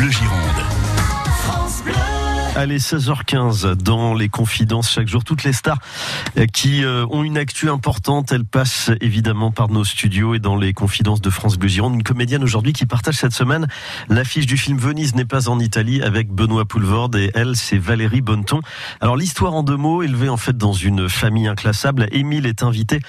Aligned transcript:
Bleu 0.00 0.10
Gironde. 0.10 2.19
Allez, 2.60 2.76
16h15 2.76 3.72
dans 3.72 4.12
les 4.12 4.28
confidences 4.28 4.90
chaque 4.90 5.08
jour. 5.08 5.24
Toutes 5.24 5.44
les 5.44 5.54
stars 5.54 5.78
euh, 6.36 6.44
qui 6.44 6.84
euh, 6.84 7.06
ont 7.08 7.24
une 7.24 7.38
actu 7.38 7.70
importante, 7.70 8.32
elles 8.32 8.44
passent 8.44 8.90
évidemment 9.00 9.50
par 9.50 9.70
nos 9.70 9.82
studios 9.82 10.34
et 10.34 10.40
dans 10.40 10.56
les 10.56 10.74
confidences 10.74 11.22
de 11.22 11.30
France 11.30 11.56
Bleu 11.56 11.70
Gironde. 11.70 11.94
Une 11.94 12.02
comédienne 12.02 12.44
aujourd'hui 12.44 12.74
qui 12.74 12.84
partage 12.84 13.14
cette 13.14 13.32
semaine 13.32 13.66
l'affiche 14.10 14.44
du 14.44 14.58
film 14.58 14.76
Venise 14.76 15.14
n'est 15.14 15.24
pas 15.24 15.48
en 15.48 15.58
Italie 15.58 16.02
avec 16.02 16.28
Benoît 16.28 16.66
Poulvorde 16.66 17.16
et 17.16 17.30
elle, 17.34 17.56
c'est 17.56 17.78
Valérie 17.78 18.20
Bonneton. 18.20 18.60
Alors 19.00 19.16
l'histoire 19.16 19.54
en 19.54 19.62
deux 19.62 19.78
mots, 19.78 20.02
élevée 20.02 20.28
en 20.28 20.36
fait 20.36 20.58
dans 20.58 20.74
une 20.74 21.08
famille 21.08 21.48
inclassable. 21.48 22.08
Émile 22.12 22.44
est 22.44 22.62
invité 22.62 23.00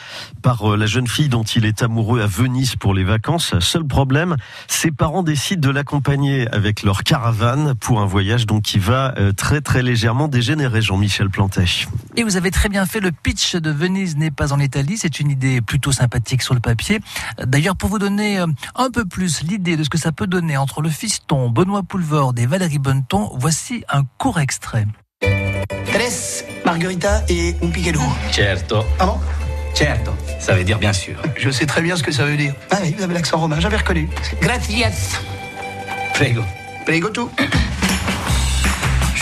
par 0.41 0.75
euh, 0.75 0.77
la 0.77 0.85
jeune 0.85 1.07
fille 1.07 1.27
dont 1.27 1.43
il 1.43 1.65
est 1.65 1.83
amoureux 1.83 2.21
à 2.21 2.25
Venise 2.25 2.77
pour 2.77 2.93
les 2.93 3.03
vacances. 3.03 3.59
Seul 3.59 3.83
problème, 3.83 4.37
ses 4.69 4.91
parents 4.91 5.23
décident 5.23 5.67
de 5.67 5.73
l'accompagner 5.73 6.47
avec 6.53 6.83
leur 6.83 7.03
caravane 7.03 7.75
pour 7.75 7.99
un 7.99 8.05
voyage 8.05 8.45
donc 8.45 8.61
qui 8.61 8.79
va 8.79 9.13
très 9.41 9.59
très 9.59 9.81
légèrement 9.81 10.27
dégénéré, 10.27 10.83
Jean-Michel 10.83 11.31
Plantet. 11.31 11.65
Et 12.15 12.21
vous 12.23 12.37
avez 12.37 12.51
très 12.51 12.69
bien 12.69 12.85
fait 12.85 12.99
le 12.99 13.11
pitch 13.11 13.55
de 13.55 13.71
Venise 13.71 14.15
n'est 14.15 14.29
pas 14.29 14.53
en 14.53 14.59
Italie. 14.59 14.99
C'est 14.99 15.19
une 15.19 15.31
idée 15.31 15.61
plutôt 15.61 15.91
sympathique 15.91 16.43
sur 16.43 16.53
le 16.53 16.59
papier. 16.59 16.99
D'ailleurs, 17.43 17.75
pour 17.75 17.89
vous 17.89 17.97
donner 17.97 18.37
euh, 18.37 18.45
un 18.75 18.91
peu 18.91 19.03
plus 19.03 19.41
l'idée 19.41 19.77
de 19.77 19.83
ce 19.83 19.89
que 19.89 19.97
ça 19.97 20.11
peut 20.11 20.27
donner 20.27 20.57
entre 20.57 20.83
le 20.83 20.89
fiston 20.89 21.49
Benoît 21.49 21.81
Poulvord 21.81 22.35
et 22.37 22.45
Valérie 22.45 22.77
Bonneton, 22.77 23.31
voici 23.33 23.83
un 23.89 24.03
court 24.19 24.39
extrait. 24.39 24.85
Tres, 25.91 26.45
margarita 26.63 27.23
et 27.27 27.55
un 27.63 27.69
piquero. 27.69 28.03
Certo. 28.31 28.85
Pardon? 28.99 29.19
Certo, 29.73 30.11
ça 30.39 30.53
veut 30.53 30.63
dire 30.63 30.77
bien 30.77 30.93
sûr. 30.93 31.15
Je 31.35 31.49
sais 31.49 31.65
très 31.65 31.81
bien 31.81 31.95
ce 31.95 32.03
que 32.03 32.11
ça 32.11 32.25
veut 32.25 32.37
dire. 32.37 32.53
Ah 32.69 32.77
oui, 32.83 32.93
vous 32.95 33.03
avez 33.03 33.15
l'accent 33.15 33.39
romain, 33.39 33.59
j'avais 33.59 33.77
reconnu. 33.77 34.07
Gracias. 34.39 35.19
Prego. 36.13 36.43
Prego 36.85 37.09
tout. 37.09 37.31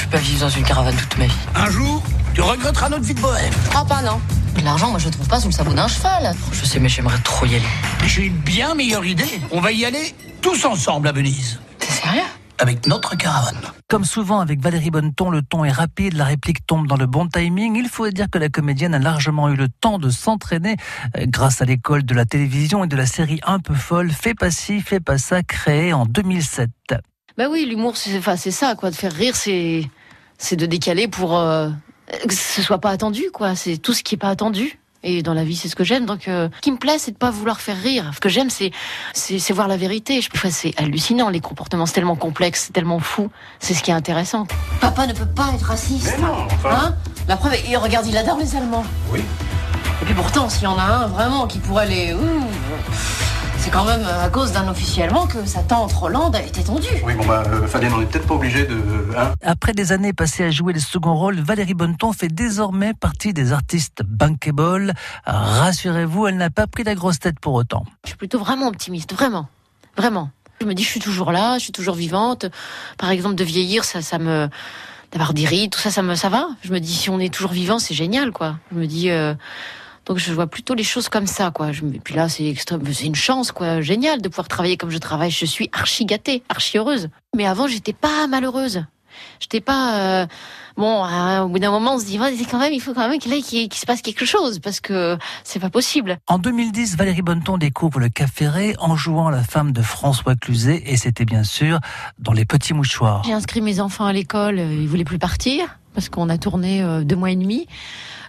Je 0.09 0.17
peux 0.17 0.21
pas 0.23 0.27
vivre 0.27 0.41
dans 0.41 0.49
une 0.49 0.63
caravane 0.63 0.95
toute 0.95 1.17
ma 1.19 1.25
vie. 1.25 1.37
Un 1.53 1.69
jour, 1.69 2.01
tu 2.33 2.41
regretteras 2.41 2.89
notre 2.89 3.03
vie 3.03 3.13
de 3.13 3.21
bohème. 3.21 3.53
Je 3.65 3.69
crois 3.69 3.85
pas, 3.85 4.01
non. 4.01 4.19
L'argent, 4.63 4.89
moi, 4.89 4.97
je 4.97 5.05
le 5.05 5.11
trouve 5.11 5.27
pas 5.27 5.39
sous 5.39 5.49
le 5.49 5.53
sabot 5.53 5.71
d'un 5.71 5.87
cheval. 5.87 6.33
Je 6.51 6.65
sais, 6.65 6.79
mais 6.79 6.89
j'aimerais 6.89 7.19
trop 7.19 7.45
y 7.45 7.53
aller. 7.53 7.65
J'ai 8.07 8.23
une 8.23 8.37
bien 8.37 8.73
meilleure 8.73 9.05
idée. 9.05 9.39
On 9.51 9.61
va 9.61 9.71
y 9.71 9.85
aller 9.85 10.15
tous 10.41 10.65
ensemble 10.65 11.09
à 11.09 11.11
Venise. 11.11 11.59
T'es 11.77 11.91
sérieux? 11.91 12.23
Avec 12.57 12.87
notre 12.87 13.17
caravane. 13.17 13.61
Comme 13.87 14.03
souvent 14.03 14.39
avec 14.39 14.59
Valérie 14.61 14.89
Bonneton, 14.89 15.29
le 15.29 15.43
ton 15.43 15.63
est 15.63 15.71
rapide, 15.71 16.13
la 16.15 16.25
réplique 16.25 16.65
tombe 16.65 16.87
dans 16.87 16.97
le 16.97 17.05
bon 17.05 17.27
timing. 17.27 17.75
Il 17.75 17.87
faut 17.87 18.09
dire 18.09 18.31
que 18.31 18.39
la 18.39 18.49
comédienne 18.49 18.95
a 18.95 18.99
largement 18.99 19.49
eu 19.49 19.55
le 19.55 19.69
temps 19.69 19.99
de 19.99 20.09
s'entraîner 20.09 20.77
euh, 21.17 21.25
grâce 21.27 21.61
à 21.61 21.65
l'école 21.65 22.03
de 22.03 22.15
la 22.15 22.25
télévision 22.25 22.83
et 22.83 22.87
de 22.87 22.95
la 22.95 23.05
série 23.05 23.41
un 23.43 23.59
peu 23.59 23.75
folle 23.75 24.09
Fais 24.09 24.33
pas 24.33 24.49
ci, 24.49 24.81
fais 24.81 24.99
pas 24.99 25.19
ça, 25.19 25.43
créée 25.43 25.93
en 25.93 26.07
2007. 26.07 26.71
Bah 27.37 27.45
oui, 27.49 27.65
l'humour, 27.69 27.95
c'est 27.95 28.17
enfin, 28.17 28.35
c'est 28.35 28.51
ça, 28.51 28.73
quoi. 28.75 28.89
De 28.89 28.95
faire 28.95 29.13
rire, 29.13 29.35
c'est 29.35 29.87
c'est 30.39 30.55
de 30.55 30.65
décaler 30.65 31.07
pour 31.07 31.37
euh, 31.37 31.69
que 32.27 32.33
ce 32.33 32.63
soit 32.63 32.79
pas 32.79 32.89
attendu, 32.89 33.25
quoi. 33.31 33.55
C'est 33.55 33.77
tout 33.77 33.93
ce 33.93 34.01
qui 34.01 34.15
est 34.15 34.17
pas 34.17 34.29
attendu. 34.29 34.79
Et 35.01 35.23
dans 35.23 35.33
la 35.33 35.45
vie, 35.45 35.55
c'est 35.55 35.69
ce 35.69 35.77
que 35.77 35.85
j'aime. 35.85 36.05
Donc, 36.05 36.27
euh, 36.27 36.49
ce 36.57 36.61
qui 36.61 36.71
me 36.71 36.77
plaît, 36.77 36.97
c'est 36.97 37.11
de 37.11 37.17
pas 37.17 37.31
vouloir 37.31 37.61
faire 37.61 37.77
rire. 37.81 38.11
Ce 38.13 38.19
que 38.19 38.27
j'aime, 38.27 38.49
c'est 38.49 38.71
voir 39.53 39.67
la 39.67 39.77
vérité. 39.77 40.19
Je, 40.19 40.29
enfin, 40.33 40.49
c'est 40.51 40.73
hallucinant 40.77 41.29
les 41.29 41.39
comportements, 41.39 41.85
c'est 41.85 41.93
tellement 41.93 42.17
complexe, 42.17 42.65
c'est 42.67 42.73
tellement 42.73 42.99
fou. 42.99 43.29
C'est 43.59 43.73
ce 43.73 43.83
qui 43.83 43.91
est 43.91 43.93
intéressant. 43.93 44.45
Papa 44.81 45.07
ne 45.07 45.13
peut 45.13 45.25
pas 45.25 45.51
être 45.53 45.63
raciste. 45.63 46.15
Mais 46.17 46.25
non, 46.25 46.47
enfin. 46.51 46.69
Hein 46.71 46.95
La 47.29 47.37
preuve, 47.37 47.53
il 47.69 47.77
regarde, 47.77 48.07
il 48.07 48.17
adore 48.17 48.39
les 48.39 48.55
Allemands. 48.55 48.83
Oui. 49.11 49.21
Et 50.01 50.05
puis 50.05 50.13
pourtant, 50.13 50.49
s'il 50.49 50.63
y 50.63 50.67
en 50.67 50.77
a 50.77 50.83
un 50.83 51.07
vraiment 51.07 51.47
qui 51.47 51.59
pourrait 51.59 51.87
les. 51.87 52.13
Ouh, 52.13 52.47
c'est 53.59 53.71
quand 53.71 53.85
même 53.85 54.05
à 54.05 54.29
cause 54.29 54.53
d'un 54.53 54.67
officier 54.69 55.03
allemand 55.03 55.27
que 55.27 55.45
sa 55.45 55.61
tante 55.61 55.93
Hollande 56.01 56.35
a 56.35 56.41
été 56.41 56.63
tendue. 56.63 56.87
Oui, 57.03 57.13
bon 57.15 57.25
bah, 57.25 57.43
euh, 57.47 57.67
Fabien, 57.67 57.91
on 57.93 57.99
n'est 57.99 58.05
peut-être 58.05 58.27
pas 58.27 58.35
obligé 58.35 58.65
de. 58.65 58.77
Hein 59.17 59.33
Après 59.41 59.73
des 59.73 59.91
années 59.91 60.13
passées 60.13 60.45
à 60.45 60.51
jouer 60.51 60.73
les 60.73 60.79
seconds 60.79 61.15
rôles, 61.15 61.39
Valérie 61.39 61.73
Bonneton 61.73 62.13
fait 62.13 62.29
désormais 62.29 62.93
partie 62.93 63.33
des 63.33 63.51
artistes 63.51 64.01
bankable. 64.03 64.93
Rassurez-vous, 65.25 66.27
elle 66.27 66.37
n'a 66.37 66.49
pas 66.49 66.67
pris 66.67 66.83
la 66.83 66.95
grosse 66.95 67.19
tête 67.19 67.39
pour 67.39 67.53
autant. 67.53 67.83
Je 68.05 68.09
suis 68.09 68.17
plutôt 68.17 68.39
vraiment 68.39 68.67
optimiste, 68.67 69.13
vraiment, 69.13 69.47
vraiment. 69.97 70.31
Je 70.61 70.65
me 70.65 70.73
dis, 70.73 70.83
je 70.83 70.89
suis 70.89 70.99
toujours 70.99 71.31
là, 71.31 71.57
je 71.57 71.63
suis 71.63 71.73
toujours 71.73 71.95
vivante. 71.95 72.45
Par 72.97 73.09
exemple, 73.11 73.35
de 73.35 73.43
vieillir, 73.43 73.83
ça, 73.83 74.01
ça 74.01 74.19
me, 74.19 74.49
d'avoir 75.11 75.33
des 75.33 75.45
rides, 75.45 75.71
tout 75.71 75.79
ça, 75.79 75.91
ça 75.91 76.01
me, 76.01 76.15
ça 76.15 76.29
va. 76.29 76.47
Je 76.61 76.71
me 76.71 76.79
dis, 76.79 76.93
si 76.93 77.09
on 77.09 77.19
est 77.19 77.33
toujours 77.33 77.51
vivant, 77.51 77.79
c'est 77.79 77.93
génial, 77.93 78.31
quoi. 78.31 78.57
Je 78.71 78.77
me 78.77 78.87
dis, 78.87 79.09
euh, 79.09 79.33
donc 80.09 80.17
je 80.17 80.33
vois 80.33 80.47
plutôt 80.47 80.73
les 80.73 80.83
choses 80.83 81.07
comme 81.07 81.27
ça, 81.27 81.51
quoi. 81.51 81.71
Je, 81.71 81.85
et 81.85 81.99
puis 81.99 82.15
là, 82.15 82.27
c'est 82.27 82.47
extrême, 82.47 82.81
c'est 82.91 83.05
une 83.05 83.13
chance, 83.13 83.51
quoi, 83.51 83.79
génial 83.79 84.23
de 84.23 84.27
pouvoir 84.27 84.47
travailler 84.47 84.75
comme 84.75 84.89
je 84.89 84.97
travaille. 84.97 85.29
Je 85.29 85.45
suis 85.45 85.69
archi 85.71 86.03
gâtée, 86.05 86.41
archi 86.49 86.79
heureuse. 86.79 87.09
Mais 87.37 87.45
avant, 87.45 87.67
j'étais 87.67 87.93
pas 87.93 88.25
malheureuse. 88.25 88.83
J'étais 89.39 89.61
pas 89.61 89.99
euh, 89.99 90.27
bon. 90.77 91.05
euh, 91.05 91.41
au 91.41 91.49
bout 91.49 91.59
d'un 91.59 91.69
moment, 91.69 91.93
on 91.93 91.99
se 91.99 92.05
dit, 92.05 92.19
ouais, 92.19 92.33
quand 92.49 92.57
même, 92.57 92.73
il 92.73 92.81
faut 92.81 92.95
quand 92.95 93.07
même 93.07 93.19
qu'il 93.19 93.71
se 93.71 93.85
passe 93.85 94.01
quelque 94.01 94.25
chose 94.25 94.57
parce 94.57 94.79
que 94.79 95.15
c'est 95.43 95.59
pas 95.59 95.69
possible. 95.69 96.17
En 96.25 96.39
2010, 96.39 96.97
Valérie 96.97 97.21
Bonneton 97.21 97.59
découvre 97.59 97.99
le 97.99 98.09
Cap 98.09 98.31
Ferré 98.33 98.75
en 98.79 98.95
jouant 98.95 99.29
la 99.29 99.43
femme 99.43 99.73
de 99.73 99.83
François 99.83 100.35
Cluzet 100.35 100.81
et 100.87 100.97
c'était 100.97 101.25
bien 101.25 101.43
sûr 101.43 101.79
dans 102.17 102.33
Les 102.33 102.45
Petits 102.45 102.73
Mouchoirs. 102.73 103.21
J'ai 103.25 103.33
inscrit 103.33 103.61
mes 103.61 103.79
enfants 103.79 104.05
à 104.05 104.13
l'école, 104.13 104.57
euh, 104.57 104.73
ils 104.73 104.87
voulaient 104.87 105.03
plus 105.03 105.19
partir 105.19 105.77
parce 105.93 106.09
qu'on 106.09 106.29
a 106.29 106.37
tourné 106.37 106.83
deux 107.03 107.15
mois 107.15 107.31
et 107.31 107.35
demi. 107.35 107.67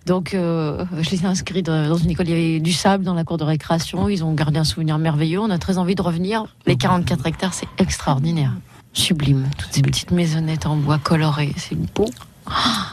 Donc 0.06 0.34
euh, 0.34 0.84
je 1.00 1.10
les 1.10 1.22
ai 1.22 1.26
inscrits 1.26 1.62
dans 1.62 1.96
une 1.96 2.10
école, 2.10 2.28
il 2.28 2.30
y 2.30 2.32
avait 2.32 2.60
du 2.60 2.72
sable 2.72 3.04
dans 3.04 3.14
la 3.14 3.24
cour 3.24 3.36
de 3.36 3.44
récréation, 3.44 4.08
ils 4.08 4.24
ont 4.24 4.32
gardé 4.32 4.58
un 4.58 4.64
souvenir 4.64 4.98
merveilleux, 4.98 5.40
on 5.40 5.50
a 5.50 5.58
très 5.58 5.78
envie 5.78 5.94
de 5.94 6.02
revenir. 6.02 6.44
Les 6.66 6.76
44 6.76 7.26
hectares, 7.26 7.54
c'est 7.54 7.68
extraordinaire, 7.78 8.52
sublime. 8.92 9.48
Toutes 9.58 9.72
ces 9.72 9.82
petites 9.82 10.10
maisonnettes 10.10 10.66
en 10.66 10.76
bois 10.76 10.98
colorées, 10.98 11.52
c'est 11.56 11.76
beau. 11.94 12.06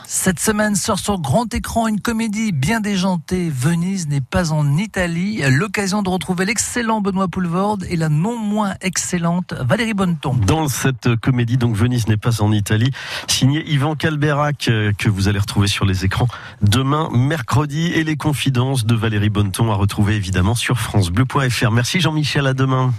Cette 0.10 0.40
semaine 0.40 0.76
sort 0.76 1.00
sur 1.00 1.20
grand 1.20 1.54
écran 1.54 1.86
une 1.86 2.00
comédie 2.00 2.54
bien 2.54 2.80
déjantée. 2.80 3.50
Venise 3.50 4.08
n'est 4.08 4.22
pas 4.22 4.54
en 4.54 4.78
Italie. 4.78 5.42
L'occasion 5.50 6.02
de 6.02 6.08
retrouver 6.08 6.46
l'excellent 6.46 7.02
Benoît 7.02 7.28
Poulvorde 7.28 7.86
et 7.90 7.98
la 7.98 8.08
non 8.08 8.38
moins 8.38 8.76
excellente 8.80 9.54
Valérie 9.60 9.94
Bonneton. 9.94 10.34
Dans 10.34 10.70
cette 10.70 11.18
comédie, 11.18 11.58
donc 11.58 11.76
Venise 11.76 12.08
n'est 12.08 12.16
pas 12.16 12.42
en 12.42 12.54
Italie, 12.54 12.92
signé 13.28 13.70
Yvan 13.70 13.96
Calberac, 13.96 14.70
euh, 14.70 14.94
que 14.98 15.10
vous 15.10 15.28
allez 15.28 15.40
retrouver 15.40 15.68
sur 15.68 15.84
les 15.84 16.06
écrans 16.06 16.30
demain, 16.62 17.10
mercredi, 17.12 17.88
et 17.88 18.06
les 18.06 18.16
confidences 18.16 18.86
de 18.86 18.96
Valérie 18.96 19.30
Bonneton 19.30 19.74
à 19.74 19.76
retrouver 19.76 20.16
évidemment 20.16 20.56
sur 20.56 20.80
FranceBleu.fr. 20.80 21.72
Merci 21.72 22.00
Jean-Michel, 22.00 22.48
à 22.48 22.54
demain. 22.54 22.94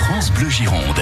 France 0.00 0.30
Bleu 0.32 0.50
Gironde. 0.50 1.00